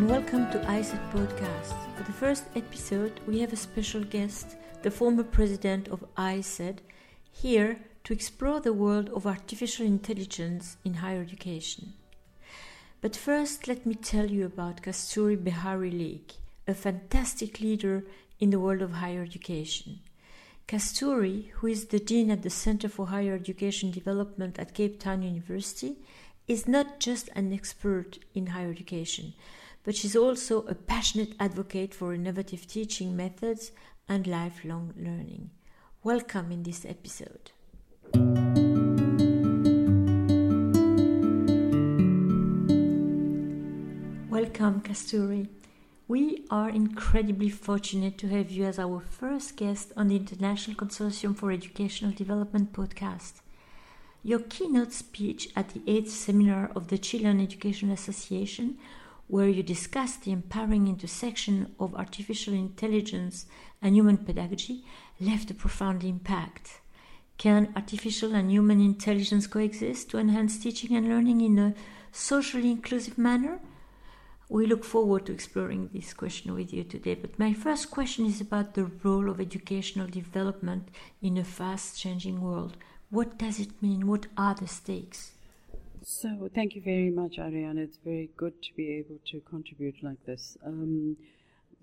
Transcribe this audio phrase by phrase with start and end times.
[0.00, 1.76] and welcome to ICED Podcast.
[1.94, 6.80] For the first episode, we have a special guest, the former president of ICED,
[7.30, 11.92] here to explore the world of artificial intelligence in higher education.
[13.02, 16.32] But first, let me tell you about Kasturi Behari Leak,
[16.66, 18.04] a fantastic leader
[18.38, 20.00] in the world of higher education.
[20.66, 25.20] Kasturi, who is the dean at the Center for Higher Education Development at Cape Town
[25.20, 25.96] University,
[26.48, 29.34] is not just an expert in higher education,
[29.84, 33.72] but she's also a passionate advocate for innovative teaching methods
[34.08, 35.50] and lifelong learning.
[36.02, 37.52] Welcome in this episode.
[44.28, 45.48] Welcome, Kasturi.
[46.08, 51.36] We are incredibly fortunate to have you as our first guest on the International Consortium
[51.36, 53.42] for Educational Development podcast.
[54.22, 58.76] Your keynote speech at the 8th seminar of the Chilean Education Association
[59.30, 63.46] where you discuss the empowering intersection of artificial intelligence
[63.80, 64.84] and human pedagogy,
[65.20, 66.80] left a profound impact.
[67.38, 71.74] Can artificial and human intelligence coexist to enhance teaching and learning in a
[72.10, 73.60] socially inclusive manner?
[74.48, 77.14] We look forward to exploring this question with you today.
[77.14, 80.88] But my first question is about the role of educational development
[81.22, 82.76] in a fast changing world.
[83.10, 84.08] What does it mean?
[84.08, 85.30] What are the stakes?
[86.02, 87.76] So, thank you very much, Ariane.
[87.76, 90.56] It's very good to be able to contribute like this.
[90.64, 91.18] Um,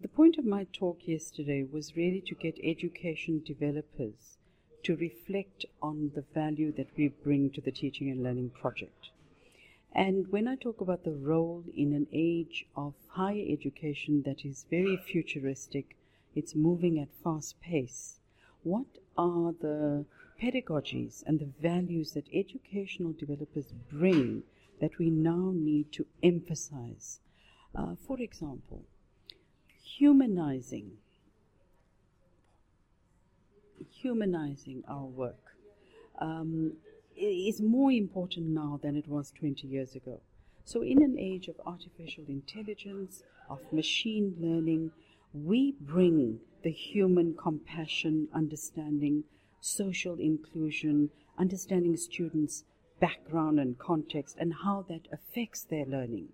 [0.02, 4.38] the point of my talk yesterday was really to get education developers
[4.84, 9.10] to reflect on the value that we bring to the teaching and learning project.
[9.94, 14.66] And when I talk about the role in an age of higher education that is
[14.72, 15.96] very futuristic,
[16.34, 18.20] it's moving at fast pace,
[18.64, 20.06] what are the
[20.42, 24.44] pedagogies and the values that educational developers bring
[24.80, 27.20] that we now need to emphasize.
[27.76, 28.84] Uh, for example,
[29.84, 30.92] humanizing,
[33.92, 35.56] humanizing our work
[36.20, 36.74] um,
[37.16, 40.20] is more important now than it was 20 years ago.
[40.66, 44.92] So, in an age of artificial intelligence, of machine learning,
[45.34, 49.24] we bring the human compassion, understanding,
[49.62, 52.64] social inclusion, understanding students'
[53.00, 56.30] background and context, and how that affects their learning.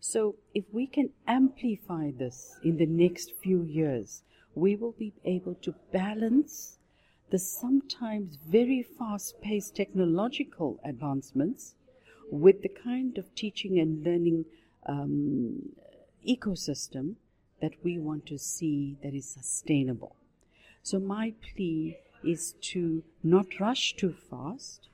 [0.00, 4.22] So, if we can amplify this in the next few years,
[4.54, 6.78] we will be able to balance
[7.30, 11.74] the sometimes very fast paced technological advancements
[12.30, 14.44] with the kind of teaching and learning
[14.86, 15.70] um,
[16.28, 17.14] ecosystem
[17.60, 20.16] that we want to see that is sustainable.
[20.82, 24.88] So, my plea is to not rush too fast,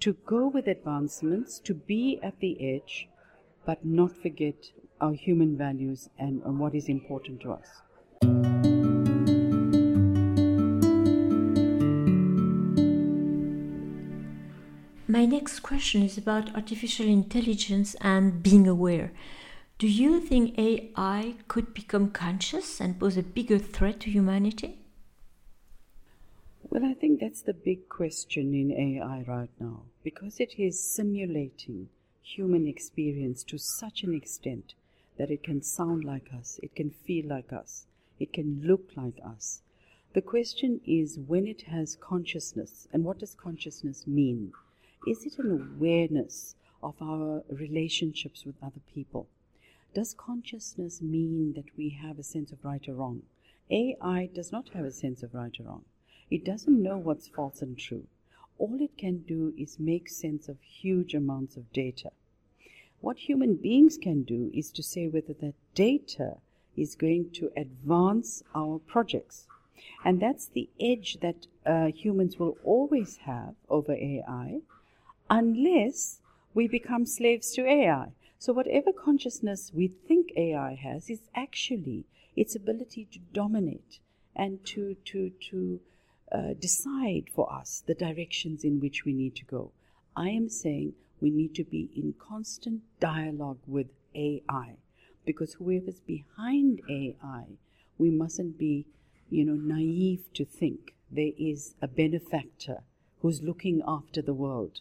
[0.00, 3.08] to go with advancements, to be at the edge,
[3.64, 7.68] but not forget our human values and, and what is important to us.
[15.06, 19.12] My next question is about artificial intelligence and being aware.
[19.78, 24.83] Do you think AI could become conscious and pose a bigger threat to humanity?
[26.74, 31.88] Well, I think that's the big question in AI right now because it is simulating
[32.20, 34.74] human experience to such an extent
[35.16, 37.86] that it can sound like us, it can feel like us,
[38.18, 39.62] it can look like us.
[40.14, 44.52] The question is when it has consciousness, and what does consciousness mean?
[45.06, 49.28] Is it an awareness of our relationships with other people?
[49.94, 53.22] Does consciousness mean that we have a sense of right or wrong?
[53.70, 55.84] AI does not have a sense of right or wrong.
[56.34, 58.08] It doesn't know what's false and true.
[58.58, 62.10] All it can do is make sense of huge amounts of data.
[63.00, 66.38] What human beings can do is to say whether that data
[66.76, 69.46] is going to advance our projects.
[70.04, 74.58] And that's the edge that uh, humans will always have over AI
[75.30, 76.18] unless
[76.52, 78.08] we become slaves to AI.
[78.40, 84.00] So, whatever consciousness we think AI has is actually its ability to dominate
[84.34, 85.78] and to, to, to
[86.32, 89.70] uh, decide for us the directions in which we need to go.
[90.16, 94.76] I am saying we need to be in constant dialogue with AI
[95.24, 97.44] because whoever's behind AI,
[97.98, 98.86] we mustn't be,
[99.30, 102.82] you know, naive to think there is a benefactor
[103.22, 104.80] who's looking after the world.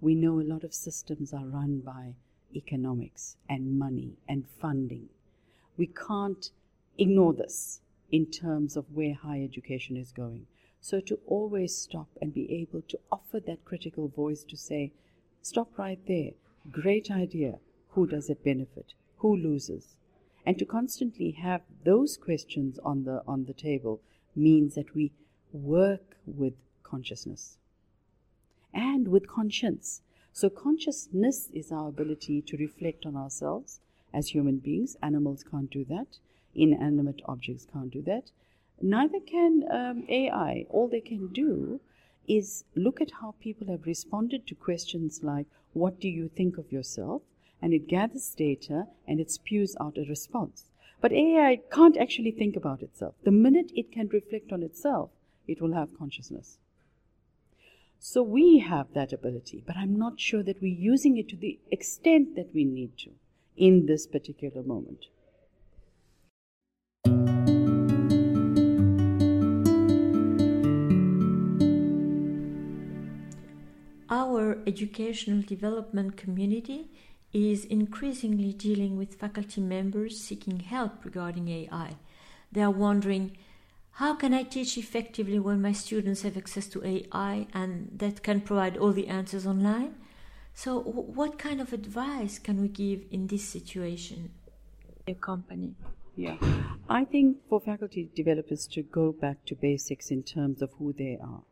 [0.00, 2.14] We know a lot of systems are run by
[2.54, 5.08] economics and money and funding.
[5.76, 6.50] We can't
[6.98, 7.80] ignore this
[8.10, 10.46] in terms of where higher education is going.
[10.80, 14.92] So to always stop and be able to offer that critical voice to say,
[15.42, 16.32] stop right there.
[16.70, 17.58] Great idea.
[17.90, 18.94] Who does it benefit?
[19.18, 19.96] Who loses?
[20.46, 24.00] And to constantly have those questions on the, on the table
[24.34, 25.12] means that we
[25.52, 27.58] work with consciousness
[28.72, 30.00] and with conscience.
[30.32, 33.80] So, consciousness is our ability to reflect on ourselves
[34.14, 34.96] as human beings.
[35.02, 36.18] Animals can't do that,
[36.54, 38.30] inanimate objects can't do that.
[38.80, 40.66] Neither can um, AI.
[40.70, 41.80] All they can do
[42.26, 46.72] is look at how people have responded to questions like, What do you think of
[46.72, 47.22] yourself?
[47.60, 50.64] And it gathers data and it spews out a response.
[51.00, 53.14] But AI can't actually think about itself.
[53.24, 55.10] The minute it can reflect on itself,
[55.46, 56.58] it will have consciousness.
[57.98, 61.58] So we have that ability, but I'm not sure that we're using it to the
[61.70, 63.10] extent that we need to
[63.56, 65.06] in this particular moment.
[74.40, 76.88] Our educational development community
[77.30, 81.96] is increasingly dealing with faculty members seeking help regarding AI.
[82.50, 83.36] They are wondering
[84.00, 88.40] how can I teach effectively when my students have access to AI and that can
[88.40, 89.96] provide all the answers online?
[90.54, 94.30] So, what kind of advice can we give in this situation?
[95.06, 95.74] A company.
[96.16, 96.38] Yeah,
[96.88, 101.18] I think for faculty developers to go back to basics in terms of who they
[101.22, 101.42] are.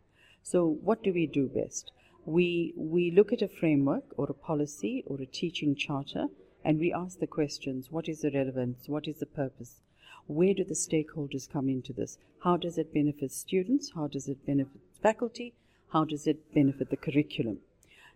[0.43, 1.93] So, what do we do best?
[2.25, 6.27] We, we look at a framework or a policy or a teaching charter
[6.65, 8.89] and we ask the questions what is the relevance?
[8.89, 9.81] What is the purpose?
[10.27, 12.19] Where do the stakeholders come into this?
[12.41, 13.93] How does it benefit students?
[13.95, 15.55] How does it benefit faculty?
[15.93, 17.61] How does it benefit the curriculum?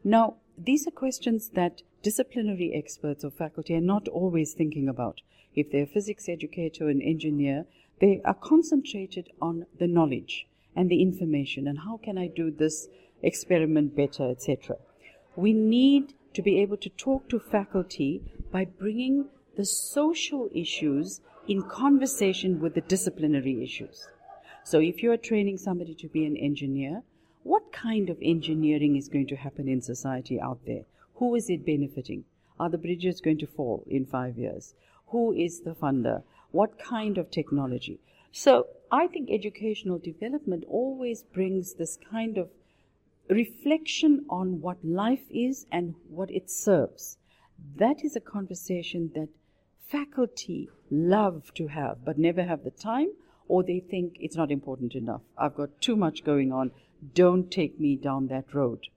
[0.05, 5.23] Now, these are questions that disciplinary experts or faculty are not always thinking about.
[5.55, 7.67] If they're a physics educator or an engineer,
[8.01, 12.89] they are concentrated on the knowledge and the information and how can I do this
[13.23, 14.77] experiment better, etc.
[15.37, 21.63] We need to be able to talk to faculty by bringing the social issues in
[21.63, 24.09] conversation with the disciplinary issues.
[24.65, 27.03] So, if you are training somebody to be an engineer,
[27.43, 30.85] what kind of engineering is going to happen in society out there?
[31.17, 32.25] Who is it benefiting?
[32.61, 34.75] Are the bridges going to fall in five years?
[35.09, 36.23] Who is the funder?
[36.53, 37.99] What kind of technology?
[38.31, 42.51] So, I think educational development always brings this kind of
[43.32, 47.19] reflection on what life is and what it serves.
[47.76, 49.29] That is a conversation that
[49.87, 53.12] faculty love to have but never have the time,
[53.46, 55.23] or they think it's not important enough.
[55.38, 56.73] I've got too much going on.
[57.14, 58.88] Don't take me down that road.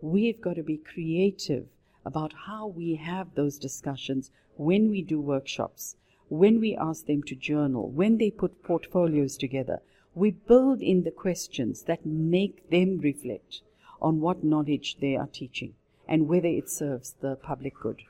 [0.00, 1.66] We've got to be creative
[2.04, 5.96] about how we have those discussions when we do workshops,
[6.28, 9.80] when we ask them to journal, when they put portfolios together.
[10.14, 13.62] We build in the questions that make them reflect
[14.02, 15.74] on what knowledge they are teaching
[16.06, 18.02] and whether it serves the public good.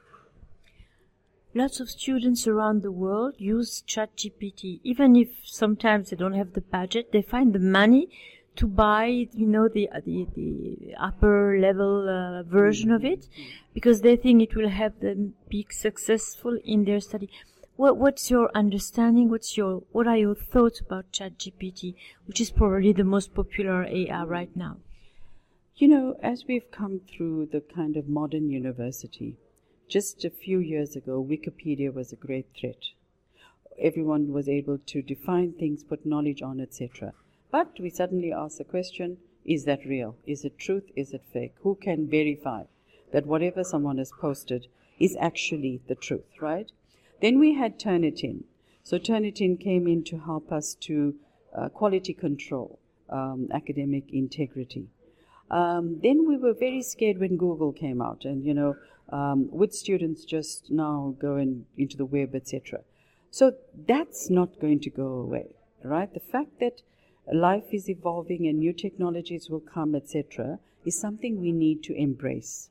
[1.55, 4.81] Lots of students around the world use ChatGPT.
[4.83, 8.09] Even if sometimes they don't have the budget, they find the money
[8.57, 13.29] to buy, you know, the the, the upper level uh, version of it,
[13.75, 17.29] because they think it will help them be successful in their study.
[17.77, 19.29] What, what's your understanding?
[19.29, 21.95] What's your what are your thoughts about ChatGPT,
[22.27, 24.79] which is probably the most popular AI right now?
[25.83, 29.37] You know, as we've come through the kind of modern university,
[29.89, 32.85] just a few years ago, Wikipedia was a great threat.
[33.77, 37.15] Everyone was able to define things, put knowledge on, etc.
[37.51, 40.15] But we suddenly ask the question is that real?
[40.25, 40.89] Is it truth?
[40.95, 41.57] Is it fake?
[41.63, 42.67] Who can verify
[43.11, 44.69] that whatever someone has posted
[45.01, 46.71] is actually the truth, right?
[47.21, 48.45] Then we had Turnitin.
[48.85, 51.17] So Turnitin came in to help us to
[51.53, 52.79] uh, quality control
[53.11, 54.87] um, academic integrity.
[55.51, 58.77] Um, then we were very scared when Google came out, and you know,
[59.11, 62.81] um, would students just now go in, into the web, etc.
[63.31, 63.55] So
[63.87, 66.13] that's not going to go away, right?
[66.13, 66.83] The fact that
[67.33, 72.71] life is evolving and new technologies will come, etc., is something we need to embrace.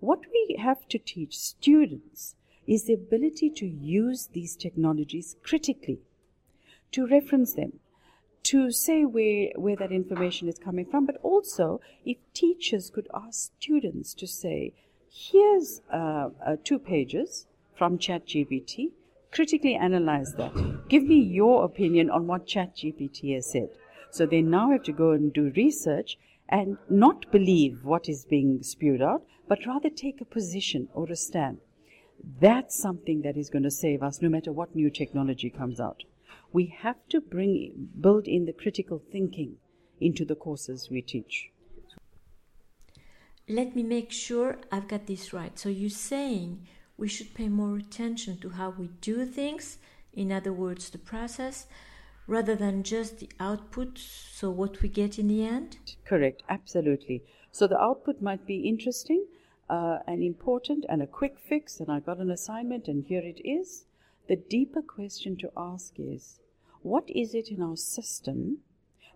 [0.00, 2.34] What we have to teach students
[2.66, 5.98] is the ability to use these technologies critically,
[6.92, 7.80] to reference them,
[8.44, 13.52] to say where, where that information is coming from, but also if teachers could ask
[13.58, 14.72] students to say,
[15.10, 18.92] here's uh, uh, two pages from ChatGPT,
[19.30, 20.88] critically analyze that.
[20.88, 23.68] Give me your opinion on what ChatGPT has said.
[24.10, 26.18] So they now have to go and do research
[26.48, 31.16] and not believe what is being spewed out, but rather take a position or a
[31.16, 31.58] stand.
[32.40, 36.02] That's something that is going to save us no matter what new technology comes out
[36.52, 39.56] we have to bring build in the critical thinking
[40.00, 41.50] into the courses we teach.
[43.48, 45.58] Let me make sure I've got this right.
[45.58, 46.66] So you're saying
[46.96, 49.78] we should pay more attention to how we do things
[50.12, 51.66] In other words, the process
[52.26, 55.78] rather than just the output, so what we get in the end?
[56.04, 57.24] Correct, absolutely.
[57.50, 59.26] So the output might be interesting
[59.68, 63.40] uh, and important and a quick fix, and I've got an assignment, and here it
[63.44, 63.84] is.
[64.30, 66.38] The deeper question to ask is
[66.82, 68.58] what is it in our system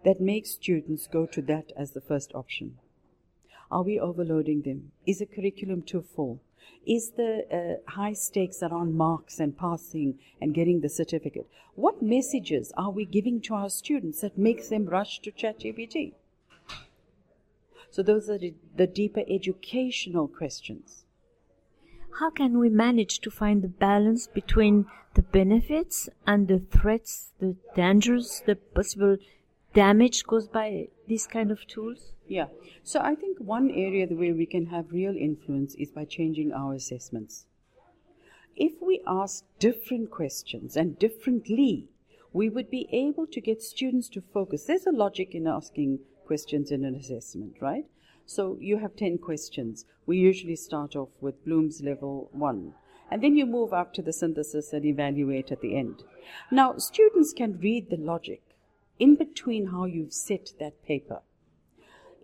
[0.04, 2.78] that makes students go to that as the first option?
[3.70, 4.90] Are we overloading them?
[5.06, 6.40] Is the curriculum too full?
[6.84, 11.46] Is the uh, high stakes around marks and passing and getting the certificate?
[11.76, 16.14] What messages are we giving to our students that makes them rush to ChatGPT?
[17.88, 21.03] So those are the, the deeper educational questions.
[22.20, 27.56] How can we manage to find the balance between the benefits and the threats, the
[27.74, 29.16] dangers, the possible
[29.72, 32.12] damage caused by these kind of tools?
[32.28, 32.46] Yeah.
[32.84, 36.74] So I think one area where we can have real influence is by changing our
[36.74, 37.46] assessments.
[38.54, 41.88] If we ask different questions and differently,
[42.32, 44.64] we would be able to get students to focus.
[44.64, 47.86] There's a logic in asking questions in an assessment, right?
[48.26, 49.84] So you have 10 questions.
[50.06, 52.74] We usually start off with Bloom's level 1.
[53.10, 56.02] And then you move up to the synthesis and evaluate at the end.
[56.50, 58.42] Now, students can read the logic
[58.98, 61.20] in between how you've set that paper.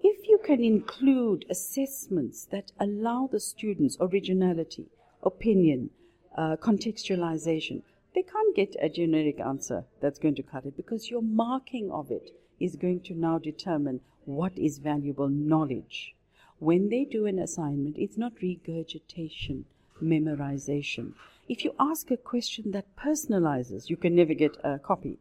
[0.03, 4.87] If you can include assessments that allow the students originality,
[5.23, 5.91] opinion,
[6.37, 7.83] uh, contextualization,
[8.15, 12.11] they can't get a generic answer that's going to cut it because your marking of
[12.11, 16.15] it is going to now determine what is valuable knowledge.
[16.59, 19.65] When they do an assignment, it's not regurgitation,
[20.03, 21.15] memorization.
[21.49, 25.19] If you ask a question that personalizes, you can never get a copy.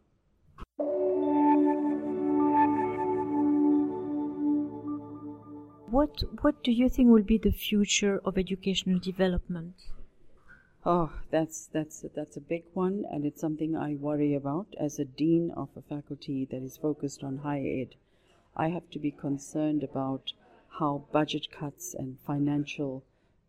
[5.90, 9.74] What what do you think will be the future of educational development?
[10.86, 15.06] Oh, that's that's that's a big one, and it's something I worry about as a
[15.06, 17.96] dean of a faculty that is focused on higher ed.
[18.56, 20.34] I have to be concerned about
[20.80, 23.04] how budget cuts and financial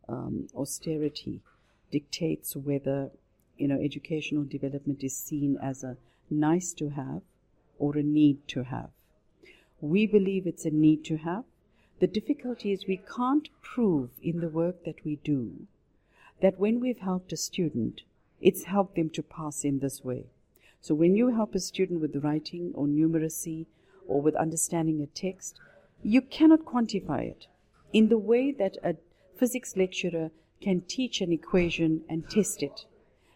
[0.09, 1.41] um, austerity
[1.91, 3.11] dictates whether
[3.57, 5.97] you know educational development is seen as a
[6.29, 7.23] nice to have
[7.79, 8.91] or a need to have.
[9.81, 11.45] We believe it's a need to have
[12.01, 15.67] the difficulty is we can't prove in the work that we do
[16.41, 18.01] that when we've helped a student,
[18.41, 20.25] it's helped them to pass in this way.
[20.81, 23.67] So when you help a student with writing or numeracy
[24.11, 25.59] or with understanding a text,
[26.03, 27.47] you cannot quantify it
[27.93, 28.97] in the way that a
[29.37, 32.85] physics lecturer can teach an equation and test it.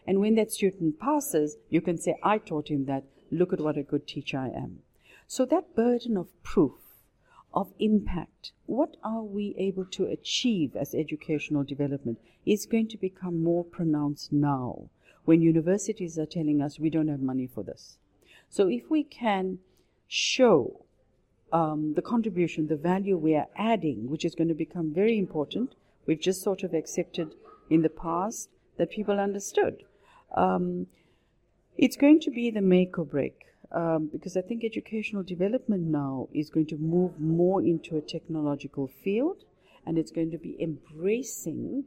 [0.05, 3.03] And when that student passes, you can say, I taught him that.
[3.31, 4.79] Look at what a good teacher I am.
[5.27, 6.73] So that burden of proof
[7.53, 13.43] of impact, what are we able to achieve as educational development, is going to become
[13.43, 14.89] more pronounced now
[15.23, 17.97] when universities are telling us we don't have money for this.
[18.49, 19.59] So if we can
[20.07, 20.85] show
[21.51, 25.75] um, the contribution, the value we are adding, which is going to become very important,
[26.05, 27.35] we've just sort of accepted
[27.69, 29.83] in the past that people understood.
[30.35, 30.87] Um,
[31.77, 36.29] it's going to be the make or break um, because I think educational development now
[36.33, 39.43] is going to move more into a technological field
[39.85, 41.85] and it's going to be embracing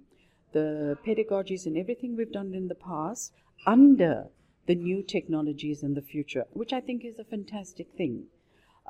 [0.52, 3.32] the pedagogies and everything we've done in the past
[3.66, 4.26] under
[4.68, 8.26] the new technologies in the future, which I think is a fantastic thing.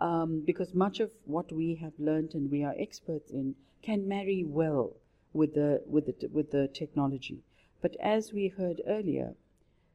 [0.00, 4.42] Um, because much of what we have learned and we are experts in can marry
[4.42, 4.96] well
[5.32, 7.44] with the with the with the technology.
[7.80, 9.34] But as we heard earlier,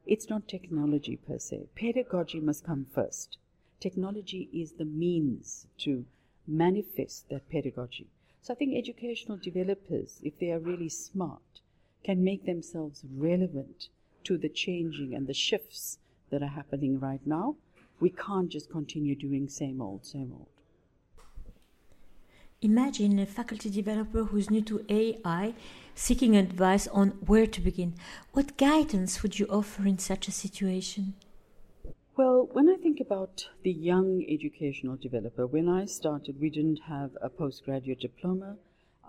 [0.05, 1.67] it's not technology per se.
[1.75, 3.37] Pedagogy must come first.
[3.81, 6.05] Technology is the means to
[6.47, 8.07] manifest that pedagogy.
[8.41, 11.59] So I think educational developers, if they are really smart,
[12.05, 13.89] can make themselves relevant
[14.25, 15.99] to the changing and the shifts
[16.29, 17.55] that are happening right now.
[17.99, 20.47] We can't just continue doing same old, same old.
[22.61, 25.53] Imagine a faculty developer who's new to AI
[25.95, 27.93] seeking advice on where to begin.
[28.31, 31.13] What guidance would you offer in such a situation?
[32.15, 37.11] Well, when I think about the young educational developer, when I started, we didn't have
[37.21, 38.55] a postgraduate diploma.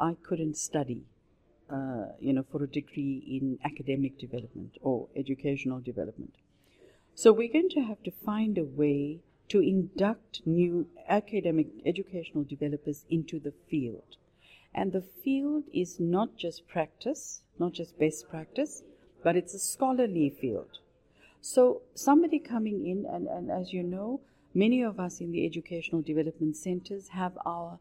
[0.01, 1.05] I couldn't study,
[1.71, 6.35] uh, you know, for a degree in academic development or educational development.
[7.15, 13.05] So we're going to have to find a way to induct new academic educational developers
[13.09, 14.17] into the field.
[14.75, 18.83] And the field is not just practice, not just best practice,
[19.23, 20.79] but it's a scholarly field.
[21.41, 24.21] So somebody coming in, and, and as you know,
[24.55, 27.79] many of us in the educational development centers have our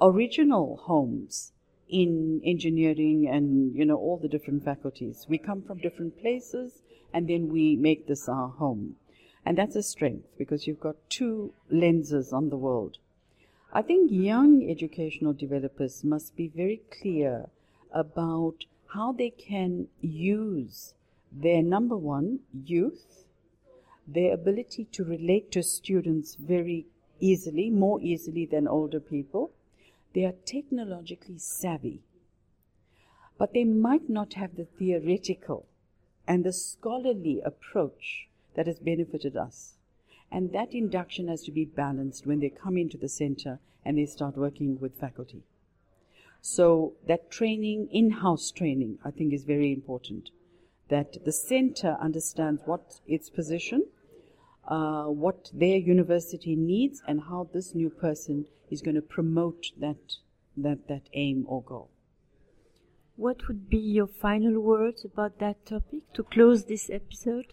[0.00, 1.52] original homes
[1.88, 5.26] in engineering and you know all the different faculties.
[5.28, 8.96] We come from different places and then we make this our home.
[9.44, 12.98] And that's a strength because you've got two lenses on the world.
[13.72, 17.48] I think young educational developers must be very clear
[17.92, 20.94] about how they can use
[21.30, 23.24] their number one, youth,
[24.06, 26.86] their ability to relate to students very
[27.20, 29.50] easily, more easily than older people.
[30.14, 32.02] They are technologically savvy,
[33.36, 35.66] but they might not have the theoretical
[36.26, 39.74] and the scholarly approach that has benefited us.
[40.30, 44.06] And that induction has to be balanced when they come into the center and they
[44.06, 45.42] start working with faculty.
[46.40, 50.30] So, that training, in house training, I think is very important.
[50.88, 53.86] That the center understands what its position,
[54.68, 60.16] uh, what their university needs, and how this new person is going to promote that,
[60.56, 61.90] that, that aim or goal.
[63.16, 67.52] What would be your final words about that topic to close this episode?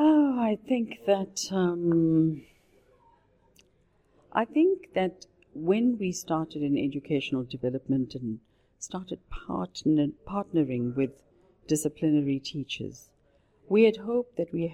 [0.00, 2.42] Oh, I think that um,
[4.32, 8.40] I think that when we started in educational development and
[8.78, 11.10] started partner, partnering with
[11.66, 13.10] disciplinary teachers,
[13.68, 14.68] we had hoped that we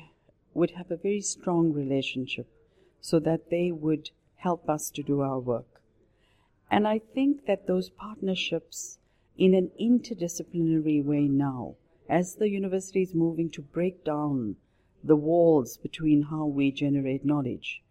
[0.54, 2.46] would have a very strong relationship
[3.00, 5.80] so that they would help us to do our work.
[6.70, 8.98] And I think that those partnerships,
[9.36, 11.76] in an interdisciplinary way now,
[12.08, 14.56] as the university is moving to break down
[15.02, 17.82] the walls between how we generate knowledge,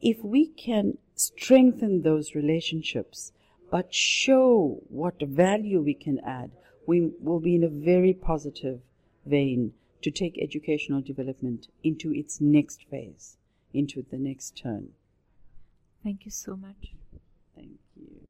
[0.00, 3.32] if we can strengthen those relationships
[3.70, 6.50] but show what value we can add,
[6.86, 8.80] we will be in a very positive
[9.26, 9.72] vein
[10.04, 13.38] to take educational development into its next phase,
[13.72, 14.90] into the next turn.
[16.02, 16.92] Thank you so much.
[17.56, 18.26] Thank you.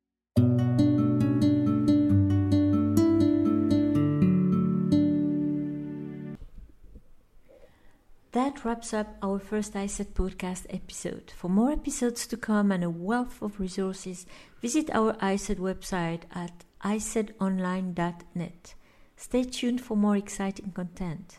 [8.30, 11.32] That wraps up our first ICED podcast episode.
[11.36, 14.26] For more episodes to come and a wealth of resources,
[14.62, 18.74] visit our ICED website at icedonline.net.
[19.16, 21.38] Stay tuned for more exciting content.